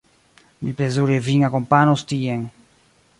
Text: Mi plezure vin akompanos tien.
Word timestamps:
Mi 0.61 0.73
plezure 0.79 1.19
vin 1.27 1.45
akompanos 1.49 2.07
tien. 2.13 2.45